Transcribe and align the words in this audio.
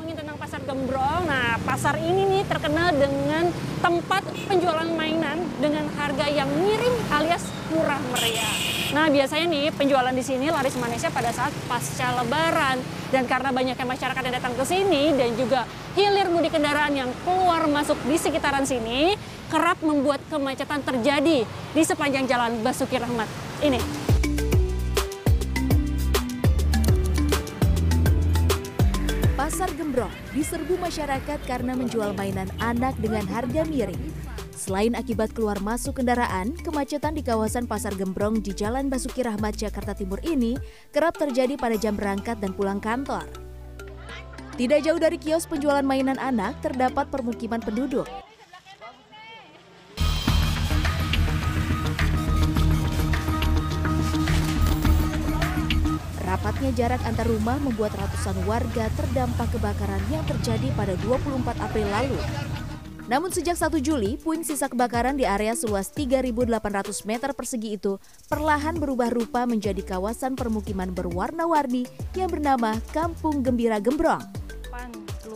ngomongin 0.00 0.16
tentang 0.16 0.40
pasar 0.40 0.64
Gembrong, 0.64 1.28
nah 1.28 1.60
pasar 1.60 2.00
ini 2.00 2.24
nih 2.24 2.48
terkenal 2.48 2.88
dengan 2.96 3.52
tempat 3.84 4.24
penjualan 4.48 4.88
mainan 4.96 5.44
dengan 5.60 5.84
harga 5.92 6.24
yang 6.24 6.48
miring 6.56 6.96
alias 7.12 7.44
murah 7.68 8.00
meriah. 8.08 8.48
Nah 8.96 9.12
biasanya 9.12 9.52
nih 9.52 9.68
penjualan 9.76 10.08
di 10.16 10.24
sini 10.24 10.48
laris 10.48 10.72
manisnya 10.80 11.12
pada 11.12 11.28
saat 11.36 11.52
pasca 11.68 12.16
lebaran. 12.16 12.80
Dan 13.12 13.28
karena 13.28 13.52
banyaknya 13.52 13.84
masyarakat 13.84 14.22
yang 14.24 14.34
datang 14.40 14.56
ke 14.56 14.64
sini 14.64 15.12
dan 15.12 15.36
juga 15.36 15.68
hilir 15.92 16.32
mudik 16.32 16.56
kendaraan 16.56 16.96
yang 16.96 17.12
keluar 17.20 17.68
masuk 17.68 18.00
di 18.08 18.16
sekitaran 18.16 18.64
sini, 18.64 19.20
kerap 19.52 19.84
membuat 19.84 20.24
kemacetan 20.32 20.80
terjadi 20.80 21.44
di 21.76 21.82
sepanjang 21.84 22.24
jalan 22.24 22.56
Basuki 22.64 22.96
Rahmat. 22.96 23.28
Ini. 23.60 24.09
Diserbu 30.40 30.80
masyarakat 30.80 31.44
karena 31.44 31.76
menjual 31.76 32.16
mainan 32.16 32.48
anak 32.64 32.96
dengan 32.96 33.28
harga 33.28 33.60
miring. 33.68 34.00
Selain 34.56 34.96
akibat 34.96 35.36
keluar 35.36 35.60
masuk 35.60 36.00
kendaraan, 36.00 36.56
kemacetan 36.64 37.12
di 37.12 37.20
kawasan 37.20 37.68
Pasar 37.68 37.92
Gembrong 37.92 38.40
di 38.40 38.56
Jalan 38.56 38.88
Basuki 38.88 39.20
Rahmat 39.20 39.60
Jakarta 39.60 39.92
Timur 39.92 40.16
ini 40.24 40.56
kerap 40.96 41.20
terjadi 41.20 41.60
pada 41.60 41.76
jam 41.76 41.92
berangkat 41.92 42.40
dan 42.40 42.56
pulang 42.56 42.80
kantor. 42.80 43.28
Tidak 44.56 44.80
jauh 44.80 45.00
dari 45.00 45.20
kios 45.20 45.44
penjualan 45.44 45.84
mainan 45.84 46.16
anak 46.16 46.56
terdapat 46.64 47.12
permukiman 47.12 47.60
penduduk. 47.60 48.08
Rapatnya 56.60 56.76
jarak 56.92 57.00
antar 57.08 57.24
rumah 57.24 57.56
membuat 57.56 57.96
ratusan 57.96 58.36
warga 58.44 58.92
terdampak 58.92 59.48
kebakaran 59.48 60.04
yang 60.12 60.20
terjadi 60.28 60.68
pada 60.76 60.92
24 61.00 61.56
April 61.56 61.88
lalu. 61.88 62.20
Namun 63.08 63.32
sejak 63.32 63.56
1 63.56 63.80
Juli, 63.80 64.20
puing 64.20 64.44
sisa 64.44 64.68
kebakaran 64.68 65.16
di 65.16 65.24
area 65.24 65.56
seluas 65.56 65.88
3.800 65.88 67.08
meter 67.08 67.32
persegi 67.32 67.80
itu 67.80 67.96
perlahan 68.28 68.76
berubah 68.76 69.08
rupa 69.08 69.48
menjadi 69.48 69.80
kawasan 69.80 70.36
permukiman 70.36 70.92
berwarna-warni 70.92 71.88
yang 72.12 72.28
bernama 72.28 72.76
Kampung 72.92 73.40
Gembira 73.40 73.80
Gembrong. 73.80 74.20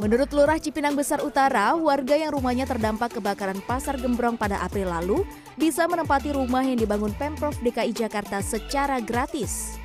Menurut 0.05 0.29
Lurah 0.29 0.61
Cipinang 0.61 0.93
Besar 0.93 1.25
Utara, 1.25 1.73
warga 1.73 2.21
yang 2.21 2.37
rumahnya 2.37 2.69
terdampak 2.69 3.17
kebakaran 3.17 3.65
Pasar 3.65 3.97
Gembrong 3.97 4.37
pada 4.37 4.61
April 4.61 4.93
lalu 4.93 5.25
bisa 5.57 5.89
menempati 5.89 6.37
rumah 6.37 6.69
yang 6.69 6.77
dibangun 6.77 7.17
Pemprov 7.17 7.57
DKI 7.65 7.97
Jakarta 7.97 8.45
secara 8.45 9.01
gratis. 9.01 9.84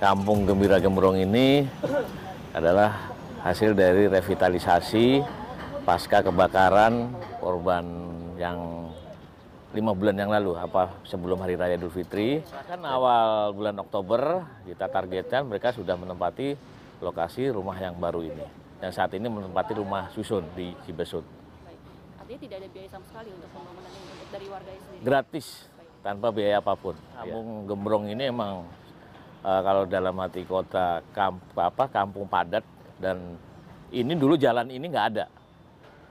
Kampung 0.00 0.48
Gembira 0.48 0.80
Gembrong 0.80 1.20
ini 1.20 1.68
adalah 2.56 3.12
hasil 3.44 3.76
dari 3.76 4.08
revitalisasi 4.08 5.20
pasca 5.84 6.24
kebakaran 6.24 7.12
korban 7.36 7.84
yang 8.40 8.88
lima 9.76 9.92
bulan 9.92 10.16
yang 10.16 10.32
lalu, 10.32 10.56
apa 10.56 10.96
sebelum 11.04 11.44
Hari 11.44 11.60
Raya 11.60 11.76
Idul 11.76 11.92
Fitri. 11.92 12.40
Kan 12.64 12.80
awal 12.80 13.52
bulan 13.52 13.76
Oktober 13.76 14.40
kita 14.64 14.88
targetkan 14.88 15.44
mereka 15.44 15.76
sudah 15.76 16.00
menempati 16.00 16.56
lokasi 17.04 17.52
rumah 17.52 17.76
yang 17.76 17.92
baru 18.00 18.24
ini. 18.24 18.48
Dan 18.80 18.96
saat 18.96 19.12
ini 19.12 19.28
menempati 19.28 19.76
rumah 19.76 20.08
susun 20.16 20.48
di 20.56 20.72
Cibesut. 20.88 21.28
Artinya 22.16 22.40
tidak 22.40 22.56
ada 22.56 22.68
biaya 22.72 22.88
sama 22.88 23.04
sekali 23.04 23.36
untuk 23.36 23.52
pembangunan 23.52 23.92
ini 23.92 24.24
dari 24.32 24.46
warga 24.48 24.70
sendiri? 24.80 25.04
Gratis, 25.04 25.46
tanpa 26.00 26.32
biaya 26.32 26.64
apa 26.64 26.72
pun. 26.72 26.96
Kampung 27.20 27.68
Gembrong 27.68 28.08
ini 28.08 28.32
emang 28.32 28.64
uh, 29.44 29.60
kalau 29.64 29.82
dalam 29.88 30.16
hati 30.20 30.44
kota 30.44 31.04
kamp, 31.12 31.40
apa, 31.56 31.84
kampung 31.88 32.28
padat 32.28 32.64
dan 33.00 33.36
ini 33.90 34.12
dulu 34.14 34.36
jalan 34.36 34.68
ini 34.70 34.86
nggak 34.86 35.08
ada. 35.16 35.26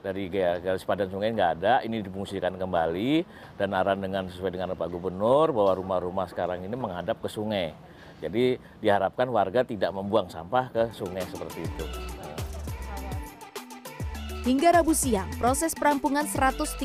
Dari 0.00 0.32
garis 0.32 0.80
padan 0.80 1.12
sungai 1.12 1.28
nggak 1.28 1.52
ada 1.60 1.84
ini 1.84 2.00
difungsikan 2.00 2.56
kembali 2.56 3.20
dan 3.60 3.76
arahan 3.76 4.00
dengan 4.00 4.24
sesuai 4.32 4.48
dengan 4.48 4.72
Pak 4.72 4.88
Gubernur 4.88 5.52
bahwa 5.52 5.76
rumah-rumah 5.76 6.26
sekarang 6.32 6.64
ini 6.64 6.72
menghadap 6.72 7.20
ke 7.20 7.28
sungai. 7.28 7.76
Jadi 8.20 8.56
diharapkan 8.80 9.28
warga 9.28 9.60
tidak 9.64 9.92
membuang 9.92 10.28
sampah 10.32 10.72
ke 10.72 10.82
sungai 10.96 11.24
seperti 11.28 11.68
itu. 11.68 11.84
Hingga 14.40 14.80
Rabu 14.80 14.96
siang, 14.96 15.28
proses 15.36 15.76
perampungan 15.76 16.24
138 16.24 16.80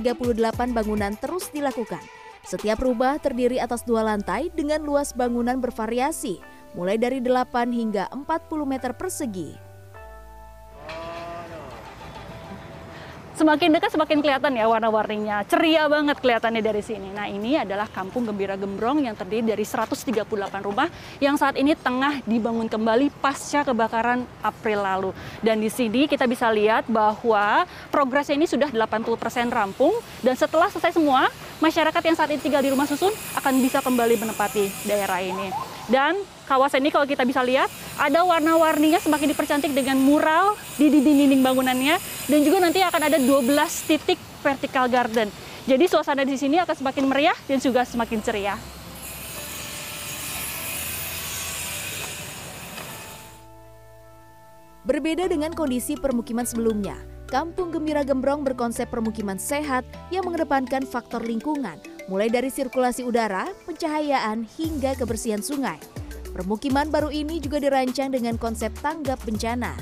bangunan 0.75 1.16
terus 1.16 1.48
dilakukan 1.56 2.03
setiap 2.45 2.78
rumah 2.85 3.17
terdiri 3.17 3.57
atas 3.57 3.81
dua 3.81 4.06
lantai 4.06 4.53
dengan 4.53 4.78
luas 4.85 5.17
bangunan 5.17 5.57
bervariasi, 5.57 6.38
mulai 6.78 7.01
dari 7.01 7.17
8 7.17 7.73
hingga 7.73 8.06
40 8.13 8.69
meter 8.69 8.94
persegi. 8.94 9.66
Semakin 13.35 13.67
dekat 13.75 13.91
semakin 13.91 14.23
kelihatan 14.23 14.56
ya 14.56 14.63
warna-warninya. 14.63 15.44
Ceria 15.51 15.91
banget 15.91 16.23
kelihatannya 16.23 16.63
dari 16.63 16.79
sini. 16.79 17.11
Nah 17.11 17.28
ini 17.28 17.59
adalah 17.59 17.83
Kampung 17.91 18.23
Gembira 18.23 18.56
Gembrong 18.56 19.03
yang 19.03 19.12
terdiri 19.12 19.51
dari 19.51 19.67
138 19.67 20.23
rumah 20.63 20.88
yang 21.19 21.35
saat 21.35 21.59
ini 21.59 21.75
tengah 21.75 22.23
dibangun 22.23 22.72
kembali 22.72 23.12
pasca 23.19 23.67
kebakaran 23.67 24.23
April 24.39 24.88
lalu. 24.88 25.12
Dan 25.44 25.59
di 25.59 25.67
sini 25.67 26.07
kita 26.07 26.23
bisa 26.31 26.47
lihat 26.47 26.88
bahwa 26.88 27.67
progresnya 27.91 28.39
ini 28.39 28.47
sudah 28.47 28.72
80% 28.72 29.03
rampung 29.51 29.91
dan 30.23 30.39
setelah 30.39 30.72
selesai 30.72 30.95
semua, 30.95 31.27
masyarakat 31.64 32.02
yang 32.04 32.16
saat 32.18 32.30
ini 32.32 32.42
tinggal 32.42 32.64
di 32.64 32.72
rumah 32.72 32.88
susun 32.88 33.12
akan 33.38 33.54
bisa 33.64 33.80
kembali 33.80 34.16
menempati 34.20 34.88
daerah 34.88 35.22
ini. 35.24 35.52
Dan 35.86 36.18
kawasan 36.50 36.82
ini 36.82 36.90
kalau 36.90 37.06
kita 37.06 37.22
bisa 37.24 37.46
lihat 37.46 37.70
ada 38.02 38.26
warna-warninya 38.26 38.98
semakin 38.98 39.32
dipercantik 39.32 39.72
dengan 39.72 39.96
mural 40.02 40.58
di 40.82 40.90
dinding-dinding 40.90 41.46
bangunannya 41.46 41.96
dan 42.28 42.40
juga 42.42 42.58
nanti 42.60 42.82
akan 42.82 43.02
ada 43.06 43.18
12 43.22 43.46
titik 43.86 44.18
vertical 44.42 44.90
garden. 44.90 45.30
Jadi 45.66 45.86
suasana 45.90 46.22
di 46.22 46.38
sini 46.38 46.62
akan 46.62 46.76
semakin 46.78 47.06
meriah 47.10 47.38
dan 47.50 47.58
juga 47.58 47.82
semakin 47.86 48.22
ceria. 48.22 48.56
Berbeda 54.86 55.26
dengan 55.26 55.50
kondisi 55.58 55.98
permukiman 55.98 56.46
sebelumnya, 56.46 56.94
Kampung 57.25 57.74
Gembira 57.74 58.06
Gembrong 58.06 58.46
berkonsep 58.46 58.86
permukiman 58.86 59.41
sehat 59.41 59.81
yang 60.13 60.30
mengedepankan 60.30 60.86
faktor 60.86 61.25
lingkungan, 61.25 61.74
mulai 62.06 62.30
dari 62.30 62.53
sirkulasi 62.53 63.02
udara, 63.02 63.50
pencahayaan, 63.66 64.46
hingga 64.46 64.94
kebersihan 64.94 65.41
sungai. 65.41 65.81
Permukiman 66.38 66.86
baru 66.94 67.09
ini 67.09 67.41
juga 67.41 67.58
dirancang 67.58 68.13
dengan 68.13 68.38
konsep 68.38 68.69
tanggap 68.78 69.18
bencana. 69.25 69.74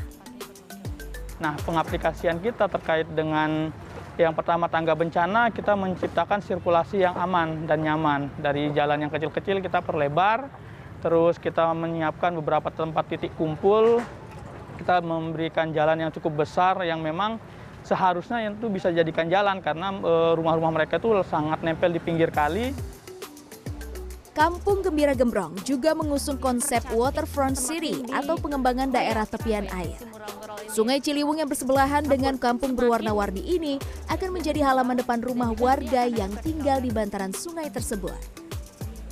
Nah, 1.44 1.60
pengaplikasian 1.68 2.40
kita 2.40 2.72
terkait 2.72 3.12
dengan 3.12 3.76
yang 4.16 4.32
pertama 4.32 4.72
tangga 4.72 4.96
bencana, 4.96 5.52
kita 5.52 5.76
menciptakan 5.76 6.40
sirkulasi 6.40 7.04
yang 7.04 7.18
aman 7.20 7.68
dan 7.68 7.84
nyaman. 7.84 8.32
Dari 8.40 8.72
jalan 8.72 9.04
yang 9.04 9.12
kecil-kecil 9.12 9.60
kita 9.60 9.84
perlebar, 9.84 10.48
terus 11.04 11.36
kita 11.36 11.76
menyiapkan 11.76 12.32
beberapa 12.40 12.72
tempat 12.72 13.12
titik 13.12 13.36
kumpul, 13.36 14.00
kita 14.78 15.00
memberikan 15.00 15.70
jalan 15.72 16.08
yang 16.08 16.12
cukup 16.12 16.46
besar 16.46 16.80
yang 16.84 17.00
memang 17.00 17.38
seharusnya 17.84 18.50
itu 18.50 18.68
bisa 18.72 18.90
jadikan 18.90 19.28
jalan 19.28 19.60
karena 19.60 19.92
e, 20.00 20.14
rumah-rumah 20.40 20.72
mereka 20.72 20.98
itu 20.98 21.12
sangat 21.28 21.62
nempel 21.62 21.92
di 21.92 22.00
pinggir 22.00 22.32
kali. 22.32 22.72
Kampung 24.34 24.82
Gembira 24.82 25.14
Gembrong 25.14 25.54
juga 25.62 25.94
mengusung 25.94 26.42
konsep 26.42 26.82
waterfront 26.90 27.54
city 27.54 28.02
atau 28.10 28.34
pengembangan 28.34 28.90
daerah 28.90 29.30
tepian 29.30 29.70
air. 29.70 29.94
Sungai 30.74 30.98
Ciliwung 30.98 31.38
yang 31.38 31.46
bersebelahan 31.46 32.02
dengan 32.02 32.42
kampung 32.42 32.74
berwarna-warni 32.74 33.46
ini 33.46 33.78
akan 34.10 34.34
menjadi 34.34 34.66
halaman 34.66 34.98
depan 34.98 35.22
rumah 35.22 35.54
warga 35.62 36.10
yang 36.10 36.34
tinggal 36.42 36.82
di 36.82 36.90
bantaran 36.90 37.30
sungai 37.30 37.70
tersebut. 37.70 38.18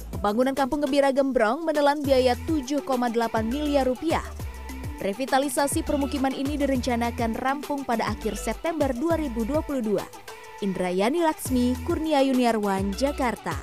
Pembangunan 0.09 0.57
Kampung 0.57 0.81
Gembira 0.81 1.13
Gembrong 1.13 1.69
menelan 1.69 2.01
biaya 2.01 2.33
7,8 2.49 2.81
miliar 3.45 3.85
rupiah 3.85 4.25
Revitalisasi 5.01 5.81
permukiman 5.81 6.29
ini 6.29 6.61
direncanakan 6.61 7.33
rampung 7.33 7.81
pada 7.81 8.05
akhir 8.13 8.37
September 8.37 8.93
2022. 8.93 9.97
Indrayani 10.61 11.25
Laksmi, 11.25 11.73
Kurnia 11.89 12.21
Yuniarwan, 12.21 12.93
Jakarta. 12.93 13.57